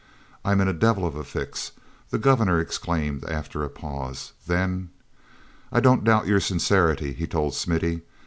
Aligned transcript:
"I'm 0.43 0.59
in 0.61 0.67
a 0.67 0.73
devil 0.73 1.05
of 1.05 1.15
a 1.15 1.23
fix," 1.23 1.73
the 2.09 2.17
Governor 2.17 2.59
exclaimed, 2.59 3.23
after 3.25 3.63
a 3.63 3.69
pause. 3.69 4.31
Then: 4.47 4.89
"I 5.71 5.79
don't 5.79 6.03
doubt 6.03 6.25
your 6.25 6.39
sincerity," 6.39 7.13
he 7.13 7.27
told 7.27 7.53
Smithy. 7.53 8.01